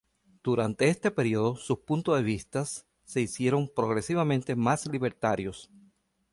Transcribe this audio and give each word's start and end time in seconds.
Durante 0.43 0.87
este 0.89 1.11
período, 1.11 1.55
sus 1.55 1.77
puntos 1.77 2.17
de 2.17 2.23
vista 2.23 2.65
se 2.65 3.21
hicieron 3.21 3.69
progresivamente 3.69 4.55
más 4.55 4.87
libertarios. 4.87 5.69